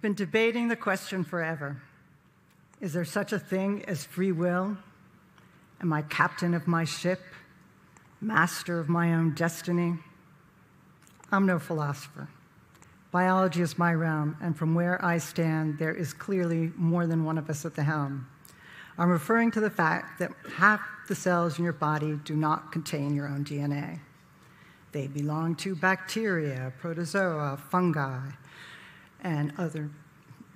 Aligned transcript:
We've 0.00 0.16
been 0.16 0.26
debating 0.26 0.68
the 0.68 0.76
question 0.76 1.24
forever 1.24 1.76
Is 2.80 2.94
there 2.94 3.04
such 3.04 3.34
a 3.34 3.38
thing 3.38 3.84
as 3.86 4.02
free 4.02 4.32
will? 4.32 4.78
Am 5.82 5.92
I 5.92 6.00
captain 6.00 6.54
of 6.54 6.66
my 6.66 6.84
ship, 6.84 7.20
master 8.18 8.78
of 8.78 8.88
my 8.88 9.12
own 9.12 9.34
destiny? 9.34 9.98
I'm 11.30 11.44
no 11.44 11.58
philosopher. 11.58 12.30
Biology 13.12 13.60
is 13.60 13.76
my 13.76 13.92
realm, 13.92 14.38
and 14.40 14.56
from 14.56 14.74
where 14.74 15.04
I 15.04 15.18
stand, 15.18 15.78
there 15.78 15.94
is 15.94 16.14
clearly 16.14 16.72
more 16.76 17.06
than 17.06 17.26
one 17.26 17.36
of 17.36 17.50
us 17.50 17.66
at 17.66 17.74
the 17.74 17.82
helm. 17.82 18.26
I'm 18.96 19.10
referring 19.10 19.50
to 19.50 19.60
the 19.60 19.68
fact 19.68 20.18
that 20.18 20.32
half 20.56 20.80
the 21.08 21.14
cells 21.14 21.58
in 21.58 21.64
your 21.64 21.74
body 21.74 22.18
do 22.24 22.34
not 22.34 22.72
contain 22.72 23.14
your 23.14 23.28
own 23.28 23.44
DNA. 23.44 24.00
They 24.92 25.08
belong 25.08 25.56
to 25.56 25.74
bacteria, 25.74 26.72
protozoa, 26.78 27.58
fungi, 27.70 28.30
and 29.22 29.52
other 29.58 29.90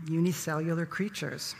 unicellular 0.08 0.86
creatures. 0.86 1.54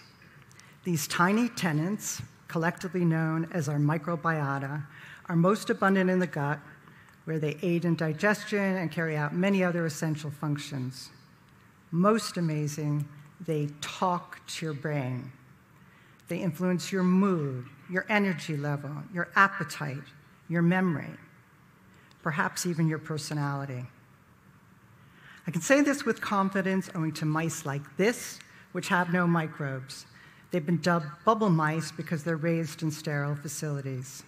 These 0.85 1.09
tiny 1.09 1.49
tenants, 1.49 2.23
collectively 2.49 3.05
known 3.05 3.49
as 3.53 3.69
our 3.69 3.79
microbiota, 3.79 4.85
are 5.27 5.37
most 5.37 5.71
abundant 5.71 6.11
in 6.11 6.19
the 6.19 6.27
gut 6.27 6.61
where 7.25 7.39
they 7.39 7.57
aid 7.63 7.85
in 7.85 7.97
digestion 7.97 8.77
and 8.77 8.91
carry 8.91 9.17
out 9.17 9.35
many 9.35 9.65
other 9.65 9.87
essential 9.87 10.31
functions. 10.31 11.11
Most 11.91 12.37
amazing, 12.37 13.09
they 13.47 13.69
talk 13.81 14.47
to 14.47 14.67
your 14.67 14.75
brain. 14.75 15.33
They 16.29 16.39
influence 16.39 16.93
your 16.93 17.03
mood, 17.03 17.67
your 17.91 18.05
energy 18.09 18.57
level, 18.57 18.91
your 19.13 19.29
appetite, 19.37 20.03
your 20.49 20.63
memory, 20.63 21.11
perhaps 22.23 22.67
even 22.67 22.89
your 22.89 22.99
personality. 22.99 23.87
I 25.47 25.51
can 25.51 25.61
say 25.61 25.83
this 25.83 26.05
with 26.05 26.21
confidence 26.21 26.91
owing 26.95 27.13
to 27.13 27.27
mice 27.27 27.67
like 27.67 27.97
this, 27.97 28.39
which 28.73 28.89
have 28.89 29.13
no 29.13 29.27
microbes. 29.27 30.07
They've 30.51 30.65
been 30.65 30.81
dubbed 30.81 31.07
bubble 31.25 31.51
mice 31.51 31.93
because 31.93 32.25
they're 32.25 32.37
raised 32.37 32.83
in 32.83 32.91
sterile 32.91 33.35
facilities. 33.35 34.23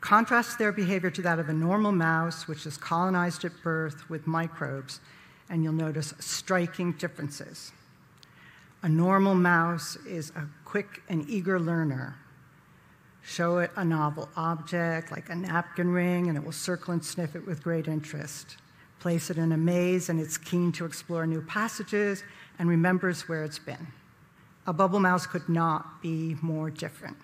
Contrast 0.00 0.58
their 0.58 0.72
behavior 0.72 1.10
to 1.10 1.22
that 1.22 1.38
of 1.38 1.48
a 1.48 1.52
normal 1.52 1.92
mouse, 1.92 2.46
which 2.46 2.66
is 2.66 2.76
colonized 2.76 3.44
at 3.44 3.52
birth 3.62 4.08
with 4.10 4.26
microbes, 4.26 5.00
and 5.48 5.62
you'll 5.62 5.72
notice 5.72 6.14
striking 6.18 6.92
differences. 6.92 7.72
A 8.82 8.88
normal 8.88 9.34
mouse 9.34 9.96
is 10.06 10.30
a 10.30 10.48
quick 10.64 11.02
and 11.08 11.28
eager 11.28 11.58
learner. 11.58 12.16
Show 13.22 13.58
it 13.58 13.70
a 13.76 13.84
novel 13.84 14.28
object 14.36 15.12
like 15.12 15.30
a 15.30 15.36
napkin 15.36 15.90
ring, 15.90 16.28
and 16.28 16.36
it 16.36 16.44
will 16.44 16.52
circle 16.52 16.92
and 16.92 17.04
sniff 17.04 17.36
it 17.36 17.46
with 17.46 17.62
great 17.62 17.86
interest. 17.86 18.56
Place 19.02 19.30
it 19.30 19.36
in 19.36 19.50
a 19.50 19.56
maze, 19.56 20.08
and 20.10 20.20
it's 20.20 20.38
keen 20.38 20.70
to 20.70 20.84
explore 20.84 21.26
new 21.26 21.42
passages 21.42 22.22
and 22.60 22.68
remembers 22.68 23.28
where 23.28 23.42
it's 23.42 23.58
been. 23.58 23.88
A 24.68 24.72
bubble 24.72 25.00
mouse 25.00 25.26
could 25.26 25.48
not 25.48 26.00
be 26.00 26.36
more 26.40 26.70
different. 26.70 27.16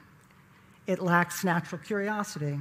It 0.89 1.01
lacks 1.01 1.45
natural 1.45 1.81
curiosity. 1.81 2.59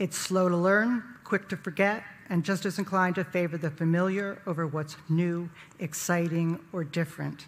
It's 0.00 0.18
slow 0.18 0.48
to 0.48 0.56
learn, 0.56 1.04
quick 1.22 1.48
to 1.50 1.56
forget, 1.56 2.02
and 2.28 2.44
just 2.44 2.66
as 2.66 2.76
inclined 2.76 3.14
to 3.14 3.24
favor 3.24 3.56
the 3.56 3.70
familiar 3.70 4.42
over 4.48 4.66
what's 4.66 4.96
new, 5.08 5.48
exciting, 5.78 6.58
or 6.72 6.82
different. 6.82 7.46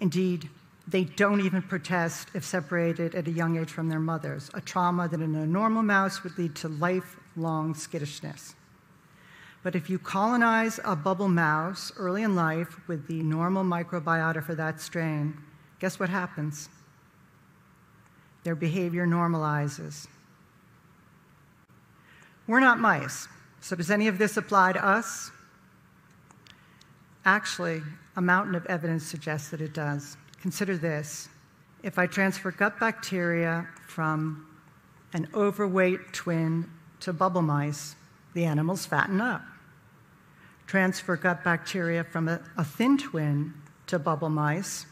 Indeed, 0.00 0.48
they 0.86 1.04
don't 1.04 1.42
even 1.42 1.60
protest 1.60 2.28
if 2.32 2.46
separated 2.46 3.14
at 3.14 3.28
a 3.28 3.30
young 3.30 3.58
age 3.58 3.70
from 3.70 3.90
their 3.90 4.00
mothers, 4.00 4.50
a 4.54 4.62
trauma 4.62 5.06
that 5.06 5.20
in 5.20 5.34
a 5.34 5.46
normal 5.46 5.82
mouse 5.82 6.24
would 6.24 6.38
lead 6.38 6.54
to 6.54 6.68
lifelong 6.68 7.74
skittishness. 7.74 8.54
But 9.62 9.74
if 9.74 9.90
you 9.90 9.98
colonize 9.98 10.80
a 10.84 10.94
bubble 10.94 11.28
mouse 11.28 11.92
early 11.96 12.22
in 12.22 12.34
life 12.34 12.76
with 12.88 13.06
the 13.08 13.22
normal 13.22 13.64
microbiota 13.64 14.42
for 14.42 14.54
that 14.54 14.80
strain, 14.80 15.36
guess 15.80 15.98
what 15.98 16.08
happens? 16.08 16.68
their 18.48 18.54
behavior 18.54 19.06
normalizes. 19.06 20.06
We're 22.46 22.60
not 22.60 22.78
mice, 22.78 23.28
so 23.60 23.76
does 23.76 23.90
any 23.90 24.08
of 24.08 24.16
this 24.16 24.38
apply 24.38 24.72
to 24.72 24.82
us? 24.82 25.30
Actually, 27.26 27.82
a 28.16 28.22
mountain 28.22 28.54
of 28.54 28.64
evidence 28.66 29.04
suggests 29.04 29.50
that 29.50 29.60
it 29.60 29.74
does. 29.74 30.16
Consider 30.40 30.78
this 30.78 31.28
if 31.82 31.98
I 31.98 32.06
transfer 32.06 32.50
gut 32.50 32.80
bacteria 32.80 33.66
from 33.86 34.46
an 35.12 35.28
overweight 35.34 36.14
twin 36.14 36.70
to 37.00 37.12
bubble 37.12 37.42
mice, 37.42 37.96
the 38.34 38.44
animals 38.44 38.86
fatten 38.86 39.20
up. 39.20 39.42
Transfer 40.66 41.16
gut 41.16 41.42
bacteria 41.44 42.04
from 42.04 42.28
a, 42.28 42.40
a 42.56 42.64
thin 42.64 42.98
twin 42.98 43.54
to 43.86 43.98
bubble 43.98 44.28
mice, 44.28 44.86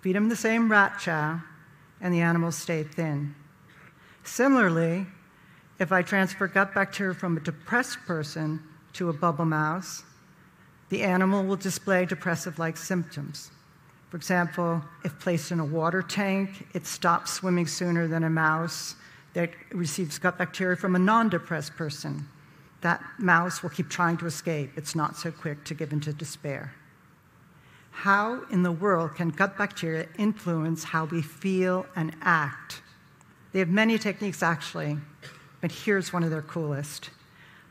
feed 0.00 0.16
them 0.16 0.28
the 0.28 0.36
same 0.36 0.70
rat 0.70 0.98
chow, 0.98 1.40
and 2.00 2.14
the 2.14 2.20
animals 2.20 2.56
stay 2.56 2.82
thin. 2.82 3.34
Similarly, 4.24 5.06
if 5.78 5.92
I 5.92 6.02
transfer 6.02 6.48
gut 6.48 6.74
bacteria 6.74 7.14
from 7.14 7.36
a 7.36 7.40
depressed 7.40 7.98
person 8.06 8.62
to 8.94 9.10
a 9.10 9.12
bubble 9.12 9.44
mouse, 9.44 10.02
the 10.88 11.02
animal 11.02 11.44
will 11.44 11.56
display 11.56 12.06
depressive 12.06 12.58
like 12.58 12.76
symptoms. 12.76 13.50
For 14.10 14.16
example, 14.16 14.82
if 15.04 15.18
placed 15.18 15.52
in 15.52 15.60
a 15.60 15.64
water 15.64 16.02
tank, 16.02 16.66
it 16.72 16.86
stops 16.86 17.32
swimming 17.32 17.66
sooner 17.66 18.08
than 18.08 18.24
a 18.24 18.30
mouse 18.30 18.94
that 19.34 19.50
receives 19.70 20.18
gut 20.18 20.38
bacteria 20.38 20.76
from 20.76 20.96
a 20.96 20.98
non 20.98 21.28
depressed 21.28 21.76
person. 21.76 22.26
That 22.80 23.02
mouse 23.18 23.62
will 23.62 23.70
keep 23.70 23.88
trying 23.88 24.16
to 24.18 24.26
escape. 24.26 24.70
It's 24.76 24.94
not 24.94 25.16
so 25.16 25.30
quick 25.30 25.64
to 25.64 25.74
give 25.74 25.92
into 25.92 26.12
despair. 26.12 26.74
How 27.90 28.44
in 28.50 28.62
the 28.62 28.70
world 28.70 29.16
can 29.16 29.30
gut 29.30 29.58
bacteria 29.58 30.06
influence 30.18 30.84
how 30.84 31.06
we 31.06 31.20
feel 31.20 31.86
and 31.96 32.14
act? 32.22 32.80
They 33.52 33.58
have 33.58 33.68
many 33.68 33.98
techniques, 33.98 34.42
actually, 34.42 34.98
but 35.60 35.72
here's 35.72 36.12
one 36.12 36.22
of 36.22 36.30
their 36.30 36.42
coolest. 36.42 37.10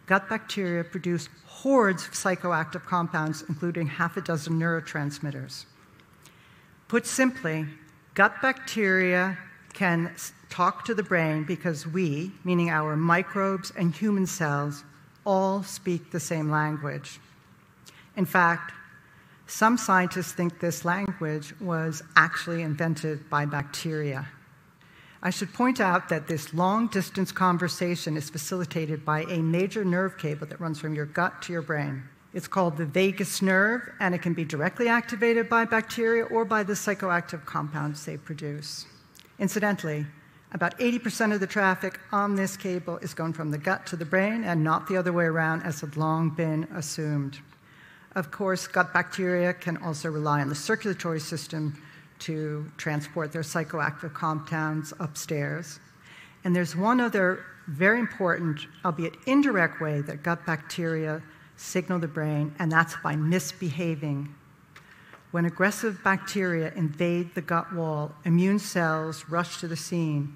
Gut 0.05 0.27
bacteria 0.27 0.83
produce 0.83 1.29
hordes 1.45 2.07
of 2.07 2.13
psychoactive 2.13 2.85
compounds, 2.85 3.43
including 3.47 3.87
half 3.87 4.17
a 4.17 4.21
dozen 4.21 4.59
neurotransmitters. 4.59 5.65
Put 6.87 7.05
simply, 7.05 7.65
gut 8.13 8.41
bacteria 8.41 9.37
can 9.73 10.13
talk 10.49 10.85
to 10.85 10.93
the 10.93 11.03
brain 11.03 11.43
because 11.43 11.85
we, 11.85 12.31
meaning 12.43 12.69
our 12.69 12.95
microbes 12.95 13.71
and 13.77 13.93
human 13.93 14.25
cells, 14.25 14.83
all 15.27 15.61
speak 15.61 16.09
the 16.09 16.19
same 16.19 16.49
language. 16.49 17.19
In 18.15 18.25
fact, 18.25 18.71
some 19.45 19.77
scientists 19.77 20.31
think 20.31 20.59
this 20.59 20.85
language 20.85 21.53
was 21.59 22.01
actually 22.15 22.61
invented 22.61 23.29
by 23.29 23.45
bacteria. 23.45 24.29
I 25.21 25.29
should 25.29 25.53
point 25.53 25.81
out 25.81 26.07
that 26.09 26.27
this 26.27 26.53
long 26.53 26.87
distance 26.87 27.31
conversation 27.31 28.15
is 28.15 28.29
facilitated 28.29 29.03
by 29.03 29.23
a 29.23 29.39
major 29.39 29.83
nerve 29.83 30.17
cable 30.17 30.47
that 30.47 30.61
runs 30.61 30.79
from 30.79 30.95
your 30.95 31.05
gut 31.05 31.41
to 31.43 31.53
your 31.53 31.61
brain. 31.61 32.03
It's 32.33 32.47
called 32.47 32.77
the 32.77 32.85
vagus 32.85 33.41
nerve, 33.41 33.81
and 33.99 34.15
it 34.15 34.21
can 34.21 34.33
be 34.33 34.45
directly 34.45 34.87
activated 34.87 35.49
by 35.49 35.65
bacteria 35.65 36.23
or 36.25 36.45
by 36.45 36.63
the 36.63 36.73
psychoactive 36.73 37.45
compounds 37.45 38.05
they 38.05 38.15
produce. 38.15 38.85
Incidentally, 39.39 40.05
about 40.53 40.77
80% 40.79 41.33
of 41.33 41.39
the 41.39 41.47
traffic 41.47 41.99
on 42.11 42.35
this 42.35 42.55
cable 42.55 42.97
is 42.97 43.13
going 43.13 43.33
from 43.33 43.51
the 43.51 43.57
gut 43.57 43.85
to 43.87 43.95
the 43.95 44.05
brain 44.05 44.43
and 44.43 44.63
not 44.63 44.87
the 44.87 44.95
other 44.95 45.11
way 45.11 45.25
around, 45.25 45.63
as 45.63 45.81
had 45.81 45.97
long 45.97 46.29
been 46.29 46.63
assumed. 46.75 47.39
Of 48.15 48.31
course, 48.31 48.65
gut 48.67 48.93
bacteria 48.93 49.53
can 49.53 49.77
also 49.77 50.09
rely 50.09 50.41
on 50.41 50.49
the 50.49 50.55
circulatory 50.55 51.19
system 51.19 51.81
to 52.19 52.65
transport 52.77 53.31
their 53.31 53.41
psychoactive 53.41 54.13
compounds 54.13 54.93
upstairs. 54.99 55.79
And 56.43 56.55
there's 56.55 56.75
one 56.75 56.99
other 56.99 57.43
very 57.67 57.99
important, 57.99 58.65
albeit 58.85 59.15
indirect 59.25 59.81
way 59.81 60.01
that 60.01 60.23
gut 60.23 60.45
bacteria 60.45 61.21
signal 61.57 61.99
the 61.99 62.07
brain, 62.07 62.55
and 62.59 62.71
that's 62.71 62.95
by 63.03 63.15
misbehaving. 63.15 64.33
When 65.37 65.45
aggressive 65.45 66.03
bacteria 66.03 66.73
invade 66.75 67.35
the 67.35 67.43
gut 67.43 67.71
wall, 67.71 68.11
immune 68.25 68.57
cells 68.57 69.23
rush 69.29 69.59
to 69.59 69.67
the 69.67 69.75
scene. 69.75 70.35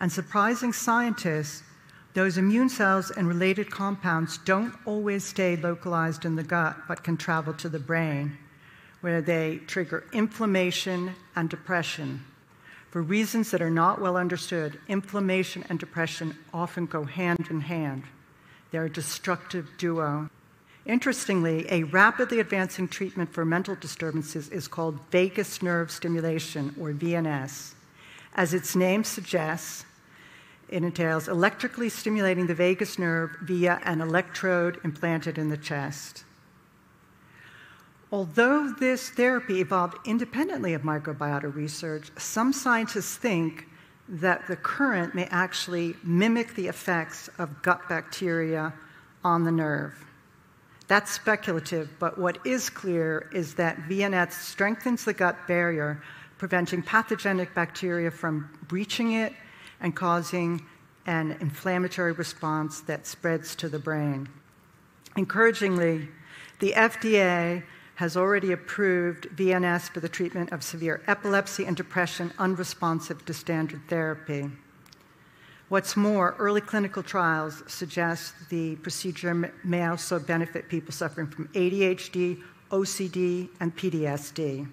And 0.00 0.12
surprising 0.12 0.74
scientists, 0.74 1.62
those 2.12 2.36
immune 2.36 2.68
cells 2.68 3.10
and 3.10 3.26
related 3.26 3.70
compounds 3.70 4.36
don't 4.36 4.74
always 4.84 5.24
stay 5.24 5.56
localized 5.56 6.26
in 6.26 6.36
the 6.36 6.42
gut, 6.42 6.76
but 6.86 7.02
can 7.02 7.16
travel 7.16 7.54
to 7.54 7.70
the 7.70 7.78
brain, 7.78 8.36
where 9.00 9.22
they 9.22 9.62
trigger 9.66 10.04
inflammation 10.12 11.14
and 11.34 11.48
depression. 11.48 12.22
For 12.90 13.00
reasons 13.00 13.50
that 13.50 13.62
are 13.62 13.70
not 13.70 13.98
well 13.98 14.18
understood, 14.18 14.78
inflammation 14.88 15.64
and 15.70 15.78
depression 15.78 16.36
often 16.52 16.84
go 16.84 17.04
hand 17.04 17.46
in 17.48 17.62
hand. 17.62 18.02
They're 18.72 18.84
a 18.84 18.90
destructive 18.90 19.70
duo. 19.78 20.28
Interestingly, 20.86 21.66
a 21.70 21.84
rapidly 21.84 22.40
advancing 22.40 22.88
treatment 22.88 23.32
for 23.32 23.44
mental 23.44 23.74
disturbances 23.74 24.50
is 24.50 24.68
called 24.68 25.00
vagus 25.10 25.62
nerve 25.62 25.90
stimulation, 25.90 26.74
or 26.78 26.92
VNS. 26.92 27.72
As 28.34 28.52
its 28.52 28.76
name 28.76 29.02
suggests, 29.02 29.86
it 30.68 30.82
entails 30.82 31.28
electrically 31.28 31.88
stimulating 31.88 32.46
the 32.46 32.54
vagus 32.54 32.98
nerve 32.98 33.36
via 33.42 33.80
an 33.84 34.00
electrode 34.00 34.78
implanted 34.84 35.38
in 35.38 35.48
the 35.48 35.56
chest. 35.56 36.24
Although 38.12 38.72
this 38.78 39.10
therapy 39.10 39.60
evolved 39.60 39.96
independently 40.04 40.74
of 40.74 40.82
microbiota 40.82 41.54
research, 41.54 42.10
some 42.18 42.52
scientists 42.52 43.16
think 43.16 43.68
that 44.08 44.46
the 44.46 44.56
current 44.56 45.14
may 45.14 45.24
actually 45.26 45.96
mimic 46.02 46.54
the 46.54 46.68
effects 46.68 47.28
of 47.38 47.62
gut 47.62 47.88
bacteria 47.88 48.74
on 49.24 49.44
the 49.44 49.50
nerve. 49.50 49.94
That's 50.86 51.10
speculative, 51.10 51.88
but 51.98 52.18
what 52.18 52.38
is 52.44 52.68
clear 52.68 53.30
is 53.32 53.54
that 53.54 53.78
VNS 53.88 54.32
strengthens 54.32 55.04
the 55.04 55.14
gut 55.14 55.46
barrier, 55.48 56.02
preventing 56.36 56.82
pathogenic 56.82 57.54
bacteria 57.54 58.10
from 58.10 58.50
breaching 58.68 59.12
it 59.12 59.32
and 59.80 59.96
causing 59.96 60.64
an 61.06 61.36
inflammatory 61.40 62.12
response 62.12 62.80
that 62.82 63.06
spreads 63.06 63.54
to 63.56 63.68
the 63.68 63.78
brain. 63.78 64.28
Encouragingly, 65.16 66.08
the 66.60 66.72
FDA 66.72 67.62
has 67.96 68.16
already 68.16 68.52
approved 68.52 69.28
VNS 69.36 69.88
for 69.90 70.00
the 70.00 70.08
treatment 70.08 70.52
of 70.52 70.62
severe 70.62 71.02
epilepsy 71.06 71.64
and 71.64 71.76
depression 71.76 72.32
unresponsive 72.38 73.24
to 73.24 73.32
standard 73.32 73.80
therapy. 73.88 74.50
What's 75.70 75.96
more, 75.96 76.34
early 76.38 76.60
clinical 76.60 77.02
trials 77.02 77.62
suggest 77.66 78.34
the 78.50 78.76
procedure 78.76 79.52
may 79.64 79.86
also 79.86 80.18
benefit 80.18 80.68
people 80.68 80.92
suffering 80.92 81.26
from 81.26 81.48
ADHD, 81.48 82.42
OCD, 82.70 83.48
and 83.60 83.74
PTSD. 83.74 84.68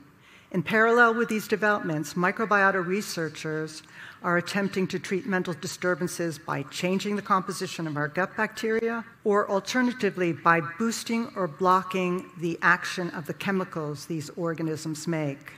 In 0.52 0.62
parallel 0.62 1.14
with 1.14 1.30
these 1.30 1.48
developments, 1.48 2.16
microbiota 2.16 2.86
researchers 2.86 3.84
are 4.22 4.36
attempting 4.36 4.86
to 4.88 5.00
treat 5.00 5.26
mental 5.26 5.54
disturbances 5.54 6.38
by 6.38 6.64
changing 6.64 7.16
the 7.16 7.22
composition 7.22 7.88
of 7.88 7.96
our 7.96 8.10
gut 8.10 8.36
bacteria, 8.36 9.06
or 9.24 9.50
alternatively, 9.50 10.34
by 10.34 10.60
boosting 10.78 11.32
or 11.38 11.48
blocking 11.48 12.30
the 12.40 12.60
action 12.62 13.10
of 13.12 13.28
the 13.28 13.34
chemicals 13.34 14.08
these 14.08 14.30
organisms 14.32 15.08
make. 15.08 15.54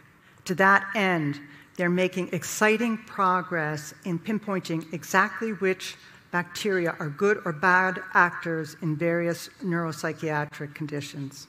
To 0.46 0.54
that 0.56 0.86
end, 0.94 1.40
they're 1.76 1.90
making 1.90 2.30
exciting 2.34 2.98
progress 2.98 3.94
in 4.06 4.20
pinpointing 4.20 4.92
exactly 4.94 5.52
which 5.54 5.96
bacteria 6.32 6.96
are 7.00 7.10
good 7.10 7.42
or 7.46 7.54
bad 7.54 8.02
actors 8.14 8.76
in 8.82 8.96
various 8.96 9.50
neuropsychiatric 9.64 10.74
conditions. 10.74 11.48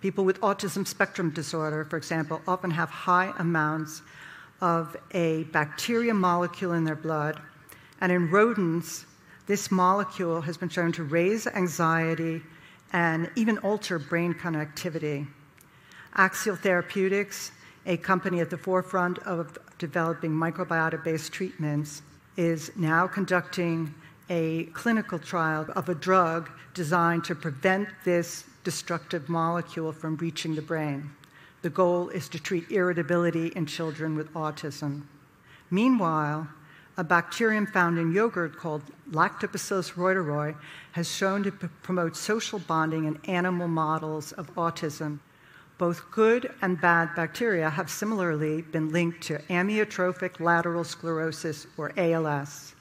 People 0.00 0.24
with 0.24 0.40
autism 0.40 0.86
spectrum 0.86 1.30
disorder, 1.30 1.84
for 1.84 1.96
example, 1.96 2.42
often 2.46 2.70
have 2.70 2.90
high 2.90 3.32
amounts 3.38 4.02
of 4.60 4.96
a 5.12 5.44
bacteria 5.44 6.12
molecule 6.14 6.72
in 6.72 6.84
their 6.84 6.94
blood. 6.94 7.40
And 8.00 8.12
in 8.12 8.30
rodents, 8.30 9.06
this 9.46 9.70
molecule 9.70 10.40
has 10.42 10.56
been 10.56 10.68
shown 10.68 10.92
to 10.92 11.04
raise 11.04 11.46
anxiety 11.46 12.42
and 12.92 13.30
even 13.34 13.58
alter 13.58 13.98
brain 13.98 14.34
connectivity. 14.34 15.26
Axial 16.16 16.56
Therapeutics, 16.56 17.50
a 17.86 17.96
company 17.96 18.40
at 18.40 18.50
the 18.50 18.58
forefront 18.58 19.18
of 19.20 19.58
developing 19.78 20.30
microbiota 20.30 21.02
based 21.02 21.32
treatments, 21.32 22.02
is 22.36 22.72
now 22.76 23.06
conducting 23.06 23.94
a 24.30 24.64
clinical 24.72 25.18
trial 25.18 25.66
of 25.76 25.88
a 25.88 25.94
drug 25.94 26.50
designed 26.72 27.24
to 27.24 27.34
prevent 27.34 27.88
this 28.04 28.44
destructive 28.64 29.28
molecule 29.28 29.92
from 29.92 30.16
reaching 30.16 30.54
the 30.54 30.62
brain. 30.62 31.10
The 31.62 31.70
goal 31.70 32.08
is 32.08 32.28
to 32.30 32.38
treat 32.38 32.70
irritability 32.70 33.48
in 33.48 33.66
children 33.66 34.16
with 34.16 34.32
autism. 34.34 35.02
Meanwhile, 35.70 36.48
a 36.96 37.04
bacterium 37.04 37.66
found 37.66 37.98
in 37.98 38.12
yogurt 38.12 38.56
called 38.56 38.82
Lactobacillus 39.10 39.92
reuteri 39.94 40.54
has 40.92 41.10
shown 41.10 41.42
to 41.42 41.50
promote 41.50 42.16
social 42.16 42.60
bonding 42.60 43.04
in 43.04 43.18
animal 43.24 43.66
models 43.66 44.32
of 44.32 44.54
autism. 44.54 45.18
Both 45.76 46.10
good 46.10 46.54
and 46.62 46.80
bad 46.80 47.14
bacteria 47.16 47.68
have 47.68 47.90
similarly 47.90 48.62
been 48.62 48.92
linked 48.92 49.22
to 49.22 49.38
amyotrophic 49.50 50.38
lateral 50.38 50.84
sclerosis, 50.84 51.66
or 51.76 51.92
ALS. 51.96 52.74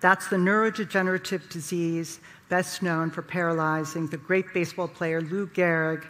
That's 0.00 0.28
the 0.28 0.36
neurodegenerative 0.36 1.50
disease 1.50 2.20
best 2.48 2.82
known 2.82 3.10
for 3.10 3.22
paralyzing 3.22 4.06
the 4.06 4.16
great 4.16 4.52
baseball 4.54 4.88
player 4.88 5.20
Lou 5.20 5.46
Gehrig 5.48 6.04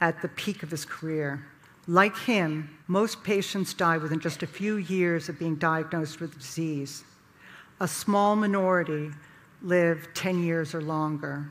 at 0.00 0.20
the 0.20 0.28
peak 0.28 0.62
of 0.62 0.70
his 0.70 0.84
career. 0.84 1.44
Like 1.88 2.16
him, 2.16 2.78
most 2.86 3.24
patients 3.24 3.74
die 3.74 3.98
within 3.98 4.20
just 4.20 4.42
a 4.42 4.46
few 4.46 4.76
years 4.76 5.28
of 5.28 5.38
being 5.38 5.56
diagnosed 5.56 6.20
with 6.20 6.32
the 6.32 6.38
disease. 6.38 7.02
A 7.80 7.88
small 7.88 8.36
minority 8.36 9.10
live 9.62 10.06
10 10.14 10.44
years 10.44 10.74
or 10.74 10.82
longer. 10.82 11.48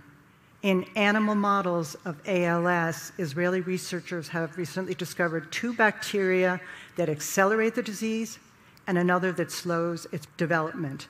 In 0.64 0.86
animal 0.96 1.34
models 1.34 1.96
of 2.06 2.22
ALS, 2.28 3.14
Israeli 3.18 3.62
researchers 3.62 4.28
have 4.28 4.58
recently 4.58 4.94
discovered 4.94 5.52
two 5.52 5.74
bacteria 5.74 6.62
that 6.98 7.10
accelerate 7.10 7.74
the 7.74 7.82
disease 7.82 8.38
and 8.86 8.96
another 8.98 9.32
that 9.32 9.52
slows 9.52 10.06
its 10.12 10.28
development. 10.38 11.08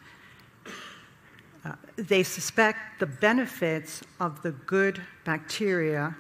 Uh, 1.66 1.74
they 1.98 2.24
suspect 2.24 3.00
the 3.00 3.06
benefits 3.06 4.02
of 4.22 4.42
the 4.42 4.52
good 4.52 5.02
bacteria 5.26 6.16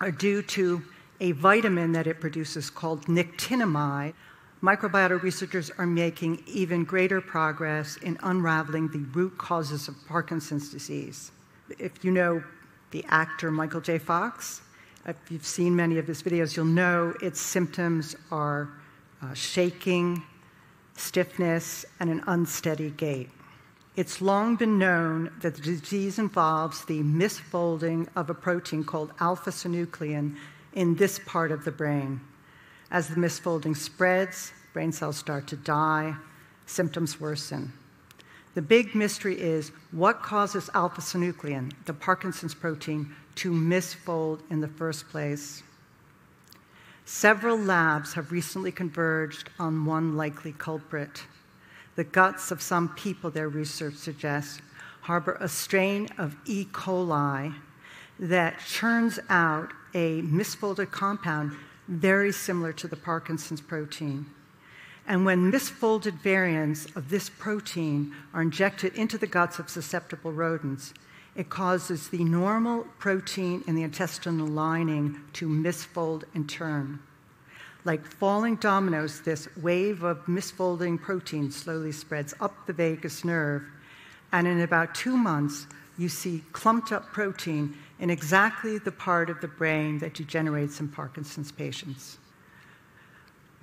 are 0.00 0.10
due 0.10 0.42
to 0.42 0.82
a 1.20 1.30
vitamin 1.32 1.92
that 1.92 2.08
it 2.08 2.20
produces 2.20 2.68
called 2.68 3.06
nicotinamide. 3.06 4.12
Microbiota 4.60 5.22
researchers 5.22 5.70
are 5.78 5.86
making 5.86 6.42
even 6.48 6.82
greater 6.82 7.20
progress 7.20 7.96
in 7.98 8.18
unraveling 8.24 8.88
the 8.88 8.98
root 9.16 9.38
causes 9.38 9.86
of 9.86 9.94
Parkinson's 10.08 10.68
disease. 10.68 11.30
If 11.78 12.04
you 12.04 12.10
know 12.10 12.42
the 12.90 13.04
actor 13.08 13.50
Michael 13.50 13.80
J. 13.80 13.98
Fox, 13.98 14.62
if 15.06 15.16
you've 15.30 15.46
seen 15.46 15.76
many 15.76 15.98
of 15.98 16.06
his 16.06 16.22
videos, 16.22 16.56
you'll 16.56 16.64
know 16.66 17.14
its 17.20 17.40
symptoms 17.40 18.16
are 18.30 18.68
uh, 19.22 19.34
shaking, 19.34 20.22
stiffness, 20.96 21.84
and 22.00 22.10
an 22.10 22.22
unsteady 22.26 22.90
gait. 22.90 23.30
It's 23.96 24.20
long 24.20 24.56
been 24.56 24.78
known 24.78 25.30
that 25.40 25.54
the 25.54 25.62
disease 25.62 26.18
involves 26.18 26.84
the 26.84 27.00
misfolding 27.00 28.08
of 28.16 28.28
a 28.28 28.34
protein 28.34 28.82
called 28.82 29.12
alpha 29.20 29.50
synuclein 29.50 30.36
in 30.72 30.96
this 30.96 31.20
part 31.20 31.52
of 31.52 31.64
the 31.64 31.70
brain. 31.70 32.20
As 32.90 33.08
the 33.08 33.14
misfolding 33.14 33.76
spreads, 33.76 34.52
brain 34.72 34.90
cells 34.90 35.16
start 35.16 35.46
to 35.48 35.56
die, 35.56 36.16
symptoms 36.66 37.20
worsen. 37.20 37.72
The 38.54 38.62
big 38.62 38.94
mystery 38.94 39.40
is 39.40 39.72
what 39.90 40.22
causes 40.22 40.70
alpha 40.74 41.00
synuclein, 41.00 41.72
the 41.86 41.92
Parkinson's 41.92 42.54
protein, 42.54 43.14
to 43.36 43.50
misfold 43.50 44.40
in 44.50 44.60
the 44.60 44.68
first 44.68 45.08
place? 45.08 45.62
Several 47.04 47.58
labs 47.58 48.14
have 48.14 48.32
recently 48.32 48.72
converged 48.72 49.50
on 49.58 49.84
one 49.84 50.16
likely 50.16 50.52
culprit 50.52 51.24
the 51.96 52.04
guts 52.04 52.50
of 52.50 52.60
some 52.60 52.88
people, 52.94 53.30
their 53.30 53.48
research 53.48 53.94
suggests, 53.94 54.60
harbor 55.02 55.36
a 55.40 55.48
strain 55.48 56.08
of 56.18 56.36
E. 56.44 56.64
coli 56.64 57.54
that 58.18 58.58
churns 58.66 59.18
out 59.28 59.72
a 59.94 60.22
misfolded 60.22 60.90
compound 60.90 61.56
very 61.86 62.32
similar 62.32 62.72
to 62.72 62.88
the 62.88 62.96
Parkinson's 62.96 63.60
protein. 63.60 64.26
And 65.06 65.24
when 65.24 65.52
misfolded 65.52 66.14
variants 66.14 66.86
of 66.96 67.10
this 67.10 67.28
protein 67.28 68.14
are 68.32 68.42
injected 68.42 68.94
into 68.94 69.18
the 69.18 69.26
guts 69.26 69.58
of 69.58 69.68
susceptible 69.68 70.32
rodents, 70.32 70.94
it 71.36 71.50
causes 71.50 72.08
the 72.08 72.24
normal 72.24 72.84
protein 72.98 73.64
in 73.66 73.74
the 73.74 73.82
intestinal 73.82 74.46
lining 74.46 75.20
to 75.34 75.48
misfold 75.48 76.24
in 76.34 76.46
turn. 76.46 77.00
Like 77.84 78.06
falling 78.06 78.56
dominoes, 78.56 79.20
this 79.20 79.46
wave 79.56 80.04
of 80.04 80.24
misfolding 80.26 81.00
protein 81.00 81.50
slowly 81.50 81.92
spreads 81.92 82.32
up 82.40 82.66
the 82.66 82.72
vagus 82.72 83.24
nerve, 83.24 83.62
and 84.32 84.46
in 84.46 84.60
about 84.62 84.94
two 84.94 85.16
months, 85.16 85.66
you 85.98 86.08
see 86.08 86.42
clumped 86.52 86.92
up 86.92 87.12
protein 87.12 87.76
in 87.98 88.10
exactly 88.10 88.78
the 88.78 88.90
part 88.90 89.28
of 89.28 89.40
the 89.40 89.48
brain 89.48 89.98
that 89.98 90.14
degenerates 90.14 90.80
in 90.80 90.88
Parkinson's 90.88 91.52
patients. 91.52 92.18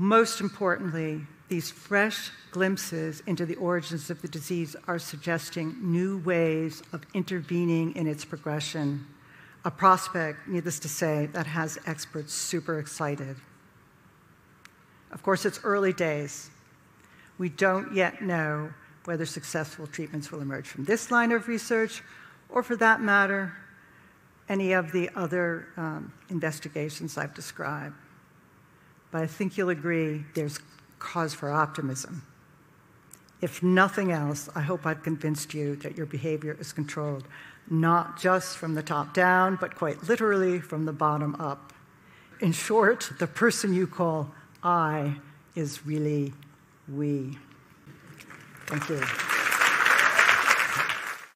Most 0.01 0.41
importantly, 0.41 1.27
these 1.48 1.70
fresh 1.70 2.31
glimpses 2.50 3.22
into 3.27 3.46
the 3.46 3.53
origins 3.58 4.10
of 4.10 4.20
the 4.24 4.27
disease 4.27 4.75
are 4.88 4.98
suggesting 4.98 5.75
new 5.79 6.17
ways 6.17 6.81
of 6.91 7.05
intervening 7.13 7.96
in 7.96 8.08
its 8.08 8.25
progression, 8.25 9.05
a 9.63 9.70
prospect, 9.70 10.48
needless 10.48 10.79
to 10.79 10.89
say, 10.89 11.27
that 11.34 11.46
has 11.46 11.77
experts 11.86 12.34
super 12.34 12.79
excited. 12.79 13.36
Of 15.12 15.22
course, 15.22 15.46
it's 15.46 15.60
early 15.63 15.93
days. 15.93 16.50
We 17.38 17.50
don't 17.50 17.93
yet 17.93 18.24
know 18.24 18.74
whether 19.05 19.27
successful 19.27 19.86
treatments 19.86 20.31
will 20.31 20.41
emerge 20.41 20.67
from 20.67 20.86
this 20.86 21.12
line 21.12 21.31
of 21.31 21.48
research, 21.48 22.01
or 22.50 22.63
for 22.63 22.75
that 22.77 23.01
matter, 23.01 23.53
any 24.50 24.74
of 24.74 24.93
the 24.93 25.12
other 25.15 25.67
um, 25.77 26.12
investigations 26.31 27.20
I've 27.20 27.36
described. 27.36 27.93
But 29.12 29.24
I 29.24 29.27
think 29.27 29.58
you'll 29.58 29.70
agree 29.70 30.25
there's 30.34 30.60
cause 31.00 31.34
for 31.34 31.51
optimism. 31.51 32.24
If 33.41 33.63
nothing 33.63 34.12
else, 34.12 34.50
I 34.56 34.62
hope 34.62 34.86
I've 34.86 35.03
convinced 35.03 35.53
you 35.53 35.75
that 35.77 35.98
your 35.98 36.06
behavior 36.06 36.56
is 36.60 36.72
controlled, 36.72 37.27
not 37.70 38.20
just 38.20 38.58
from 38.58 38.75
the 38.75 38.84
top 38.84 39.13
down, 39.13 39.58
but 39.60 39.75
quite 39.75 40.08
literally 40.08 40.60
from 40.60 40.86
the 40.86 40.94
bottom 40.94 41.36
up. 41.36 41.74
in 42.39 42.51
short, 42.51 43.12
the 43.20 43.27
person 43.27 43.74
you 43.74 43.86
call 43.86 44.32
I 44.63 45.18
is 45.56 45.86
really 45.86 46.34
we. 46.88 47.38
Thank 48.68 48.89
you. 48.89 49.30